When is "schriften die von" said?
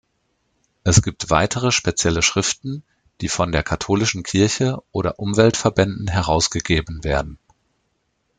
2.23-3.51